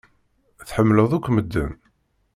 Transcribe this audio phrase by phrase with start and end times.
[0.67, 1.71] Tḥemmleḍ akk medden.